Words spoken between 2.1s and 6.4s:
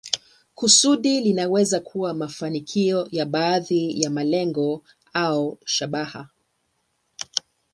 mafanikio ya baadhi ya malengo au shabaha.